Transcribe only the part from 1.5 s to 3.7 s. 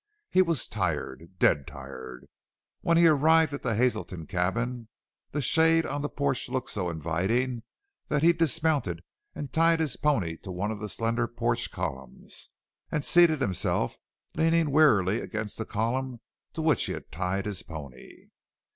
tired. When he arrived at